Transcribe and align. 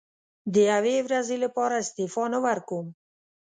د 0.53 0.55
یوې 0.71 0.95
ورځې 1.07 1.35
لپاره 1.43 1.75
استعفا 1.83 2.23
نه 2.33 2.39
ورکووم. 2.45 2.87